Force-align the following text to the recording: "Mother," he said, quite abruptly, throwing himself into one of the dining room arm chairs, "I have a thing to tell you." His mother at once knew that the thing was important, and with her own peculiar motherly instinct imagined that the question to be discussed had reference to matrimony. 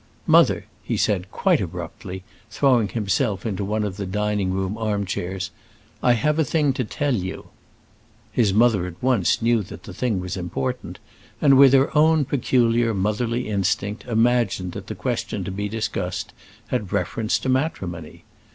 "Mother," 0.25 0.65
he 0.83 0.97
said, 0.97 1.29
quite 1.29 1.61
abruptly, 1.61 2.23
throwing 2.49 2.87
himself 2.89 3.45
into 3.45 3.63
one 3.63 3.83
of 3.83 3.97
the 3.97 4.07
dining 4.07 4.51
room 4.51 4.75
arm 4.75 5.05
chairs, 5.05 5.51
"I 6.01 6.13
have 6.13 6.39
a 6.39 6.43
thing 6.43 6.73
to 6.73 6.83
tell 6.83 7.13
you." 7.13 7.49
His 8.31 8.51
mother 8.51 8.87
at 8.87 8.95
once 8.99 9.43
knew 9.43 9.61
that 9.61 9.83
the 9.83 9.93
thing 9.93 10.19
was 10.19 10.35
important, 10.37 10.97
and 11.39 11.55
with 11.55 11.73
her 11.73 11.95
own 11.95 12.25
peculiar 12.25 12.95
motherly 12.95 13.47
instinct 13.47 14.03
imagined 14.05 14.71
that 14.71 14.87
the 14.87 14.95
question 14.95 15.43
to 15.43 15.51
be 15.51 15.69
discussed 15.69 16.33
had 16.69 16.91
reference 16.91 17.37
to 17.37 17.47
matrimony. 17.49 18.23